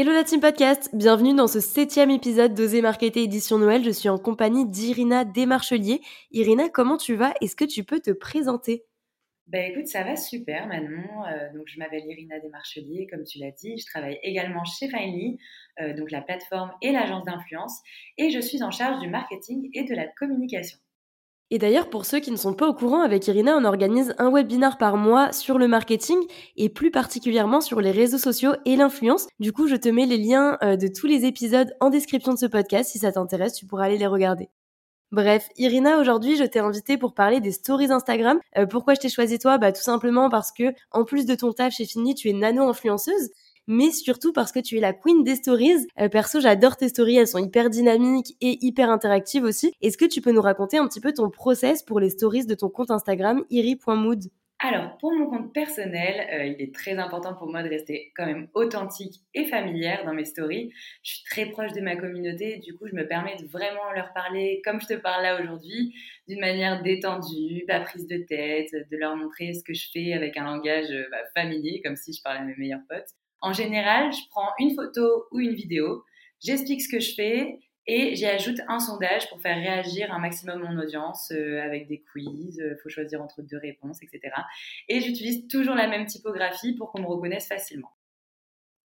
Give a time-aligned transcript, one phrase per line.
[0.00, 3.82] Hello la team podcast, bienvenue dans ce septième épisode d'Oser Marketer édition Noël.
[3.82, 6.02] Je suis en compagnie d'Irina Desmarchelier.
[6.30, 7.34] Irina, comment tu vas?
[7.40, 8.84] Est-ce que tu peux te présenter?
[9.48, 11.24] Ben écoute, ça va super Manon.
[11.26, 13.76] Euh, donc je m'appelle Irina Desmarchelier, comme tu l'as dit.
[13.76, 15.40] Je travaille également chez Finely,
[15.80, 17.80] euh, donc la plateforme et l'agence d'influence,
[18.18, 20.78] et je suis en charge du marketing et de la communication.
[21.50, 24.30] Et d'ailleurs, pour ceux qui ne sont pas au courant, avec Irina, on organise un
[24.30, 26.18] webinar par mois sur le marketing
[26.56, 29.28] et plus particulièrement sur les réseaux sociaux et l'influence.
[29.40, 32.38] Du coup, je te mets les liens euh, de tous les épisodes en description de
[32.38, 32.90] ce podcast.
[32.90, 34.50] Si ça t'intéresse, tu pourras aller les regarder.
[35.10, 38.38] Bref, Irina, aujourd'hui, je t'ai invitée pour parler des stories Instagram.
[38.58, 39.56] Euh, pourquoi je t'ai choisi toi?
[39.56, 43.30] Bah tout simplement parce que en plus de ton taf chez Fini, tu es nano-influenceuse
[43.68, 45.86] mais surtout parce que tu es la queen des stories.
[46.00, 49.72] Euh, perso, j'adore tes stories, elles sont hyper dynamiques et hyper interactives aussi.
[49.80, 52.54] Est-ce que tu peux nous raconter un petit peu ton process pour les stories de
[52.54, 54.24] ton compte Instagram iri.mood
[54.60, 58.26] alors, pour mon compte personnel, euh, il est très important pour moi de rester quand
[58.26, 60.72] même authentique et familière dans mes stories.
[61.04, 64.12] Je suis très proche de ma communauté, du coup, je me permets de vraiment leur
[64.14, 65.94] parler comme je te parle là aujourd'hui,
[66.26, 70.36] d'une manière détendue, pas prise de tête, de leur montrer ce que je fais avec
[70.36, 73.14] un langage euh, bah, familier, comme si je parlais à mes meilleurs potes.
[73.40, 76.04] En général, je prends une photo ou une vidéo,
[76.40, 80.60] j'explique ce que je fais et j'y ajoute un sondage pour faire réagir un maximum
[80.60, 84.34] mon audience euh, avec des quiz, il euh, faut choisir entre deux réponses, etc.
[84.88, 87.90] Et j'utilise toujours la même typographie pour qu'on me reconnaisse facilement.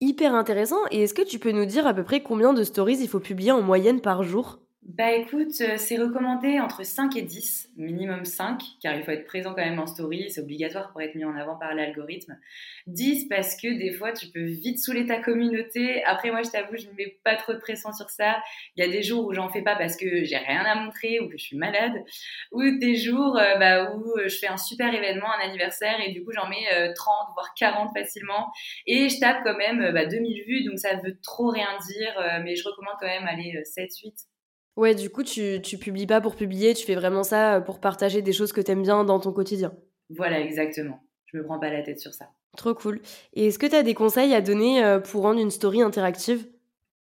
[0.00, 0.78] Hyper intéressant.
[0.92, 3.20] Et est-ce que tu peux nous dire à peu près combien de stories il faut
[3.20, 4.61] publier en moyenne par jour?
[4.84, 9.26] Bah écoute, euh, c'est recommandé entre 5 et 10, minimum 5, car il faut être
[9.26, 12.36] présent quand même en story, c'est obligatoire pour être mis en avant par l'algorithme.
[12.88, 16.02] 10 parce que des fois tu peux vite saouler ta communauté.
[16.04, 18.42] Après moi je t'avoue, je ne mets pas trop de pression sur ça.
[18.74, 21.20] Il y a des jours où j'en fais pas parce que j'ai rien à montrer
[21.20, 21.94] ou que je suis malade,
[22.50, 26.24] ou des jours euh, bah, où je fais un super événement, un anniversaire et du
[26.24, 28.50] coup j'en mets 30 euh, voire 40 facilement
[28.88, 32.56] et je tape quand même bah, 2000 vues donc ça veut trop rien dire mais
[32.56, 34.31] je recommande quand même aller 7 8
[34.76, 37.80] Ouais, du coup, tu, tu publies pas pour publier, tu fais vraiment ça euh, pour
[37.80, 39.74] partager des choses que t'aimes bien dans ton quotidien.
[40.10, 41.00] Voilà, exactement.
[41.26, 42.30] Je me prends pas la tête sur ça.
[42.56, 43.00] Trop cool.
[43.34, 46.46] Et est-ce que tu as des conseils à donner euh, pour rendre une story interactive?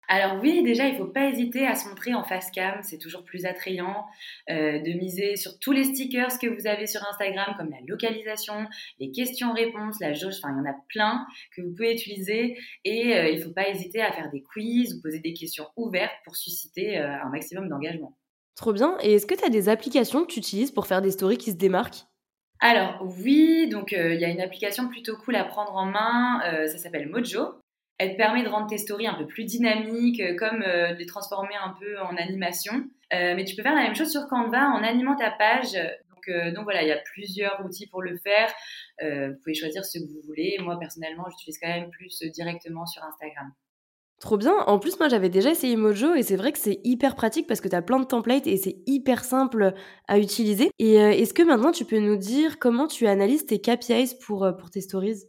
[0.07, 3.23] Alors oui, déjà, il faut pas hésiter à se montrer en face cam, c'est toujours
[3.23, 4.05] plus attrayant
[4.49, 8.67] euh, de miser sur tous les stickers que vous avez sur Instagram, comme la localisation,
[8.99, 13.15] les questions-réponses, la jauge, enfin il y en a plein que vous pouvez utiliser et
[13.15, 16.35] euh, il faut pas hésiter à faire des quiz ou poser des questions ouvertes pour
[16.35, 18.15] susciter euh, un maximum d'engagement.
[18.55, 18.97] Trop bien.
[19.01, 21.51] Et est-ce que tu as des applications que tu utilises pour faire des stories qui
[21.51, 22.05] se démarquent?
[22.61, 26.77] Alors oui, donc il y a une application plutôt cool à prendre en main, ça
[26.77, 27.64] s'appelle Mojo.
[27.97, 30.99] Elle te permet de rendre tes stories un peu plus dynamiques, euh, comme euh, de
[30.99, 32.73] les transformer un peu en animation.
[33.13, 35.73] Euh, mais tu peux faire la même chose sur Canva en animant ta page.
[36.55, 38.51] Donc, voilà, il y a plusieurs outils pour le faire.
[38.99, 40.57] vous pouvez choisir ce que vous voulez.
[40.59, 43.51] Moi, personnellement, j'utilise quand même plus directement sur Instagram.
[44.19, 44.55] Trop bien.
[44.65, 47.61] En plus, moi, j'avais déjà essayé Mojo et c'est vrai que c'est hyper pratique parce
[47.61, 49.75] que tu as plein de templates et c'est hyper simple
[50.07, 50.71] à utiliser.
[50.79, 54.71] Et est-ce que maintenant, tu peux nous dire comment tu analyses tes KPIs pour, pour
[54.71, 55.25] tes stories?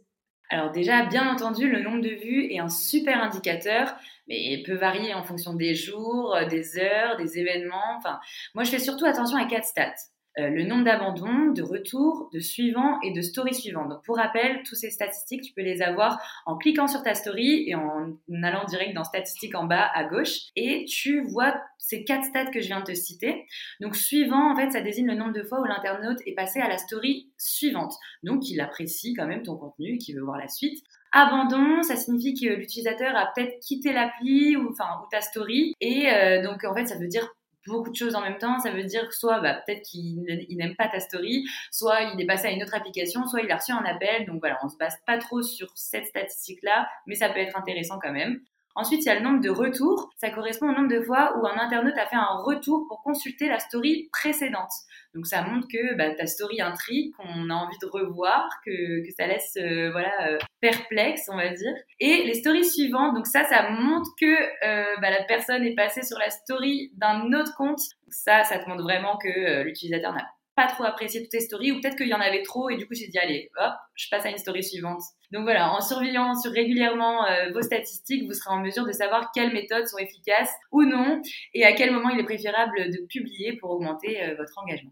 [0.49, 3.95] Alors déjà, bien entendu, le nombre de vues est un super indicateur,
[4.27, 7.97] mais il peut varier en fonction des jours, euh, des heures, des événements.
[7.97, 8.19] Enfin,
[8.55, 9.93] moi, je fais surtout attention à quatre stats.
[10.39, 13.89] Euh, le nombre d'abandons, de retours, de suivants et de stories suivantes.
[13.89, 17.63] Donc, pour rappel, tous ces statistiques, tu peux les avoir en cliquant sur ta story
[17.67, 20.41] et en allant direct dans statistiques en bas à gauche.
[20.55, 23.47] Et tu vois ces quatre stats que je viens de te citer.
[23.79, 26.67] Donc, suivant, en fait, ça désigne le nombre de fois où l'internaute est passé à
[26.67, 27.95] la story suivante.
[28.21, 30.83] Donc, il apprécie quand même ton contenu qu'il veut voir la suite.
[31.13, 34.75] Abandon, ça signifie que l'utilisateur a peut-être quitté l'appli ou
[35.09, 37.27] ta story et euh, donc en fait ça veut dire
[37.67, 38.59] beaucoup de choses en même temps.
[38.59, 40.23] Ça veut dire soit bah, peut-être qu'il
[40.57, 43.57] n'aime pas ta story, soit il est passé à une autre application, soit il a
[43.57, 44.25] reçu un appel.
[44.25, 47.99] Donc voilà, on se base pas trop sur cette statistique-là, mais ça peut être intéressant
[48.01, 48.41] quand même.
[48.77, 50.11] Ensuite, il y a le nombre de retours.
[50.17, 53.49] Ça correspond au nombre de fois où un internaute a fait un retour pour consulter
[53.49, 54.69] la story précédente.
[55.15, 59.11] Donc ça montre que bah, ta story intrigue, qu'on a envie de revoir, que, que
[59.17, 61.73] ça laisse euh, voilà euh, perplexe, on va dire.
[61.99, 66.03] Et les stories suivantes, donc ça, ça montre que euh, bah, la personne est passée
[66.03, 67.79] sur la story d'un autre compte.
[68.09, 70.23] Ça, ça te montre vraiment que l'utilisateur n'a
[70.57, 72.87] pas trop apprécié toutes tes stories ou peut-être qu'il y en avait trop et du
[72.87, 75.01] coup j'ai dit allez hop je passe à une story suivante
[75.31, 79.29] donc voilà en surveillant sur régulièrement euh, vos statistiques vous serez en mesure de savoir
[79.33, 81.21] quelles méthodes sont efficaces ou non
[81.53, 84.91] et à quel moment il est préférable de publier pour augmenter euh, votre engagement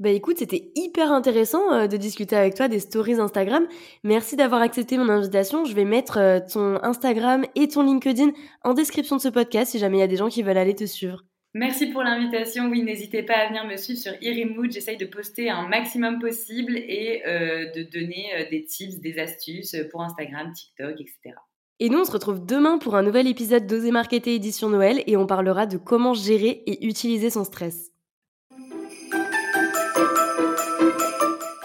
[0.00, 3.68] bah écoute, c'était hyper intéressant euh, de discuter avec toi des stories Instagram.
[4.02, 5.64] Merci d'avoir accepté mon invitation.
[5.64, 8.32] Je vais mettre ton Instagram et ton LinkedIn
[8.64, 10.74] en description de ce podcast si jamais il y a des gens qui veulent aller
[10.74, 11.22] te suivre.
[11.56, 12.68] Merci pour l'invitation.
[12.68, 14.72] Oui, n'hésitez pas à venir me suivre sur Irimood.
[14.72, 19.76] J'essaye de poster un maximum possible et euh, de donner euh, des tips, des astuces
[19.92, 21.36] pour Instagram, TikTok, etc.
[21.78, 25.16] Et nous, on se retrouve demain pour un nouvel épisode d'Oser Marketer édition Noël et
[25.16, 27.92] on parlera de comment gérer et utiliser son stress.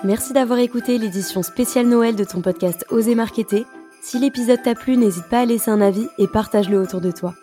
[0.04, 3.66] Merci d'avoir écouté l'édition spéciale Noël de ton podcast Oser Marketer.
[4.02, 7.34] Si l'épisode t'a plu, n'hésite pas à laisser un avis et partage-le autour de toi.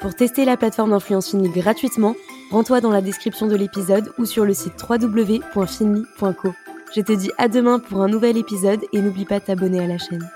[0.00, 2.16] Pour tester la plateforme d'influence Finly gratuitement,
[2.50, 6.54] rends-toi dans la description de l'épisode ou sur le site www.finly.co.
[6.96, 9.86] Je te dis à demain pour un nouvel épisode et n'oublie pas de t'abonner à
[9.86, 10.26] la chaîne.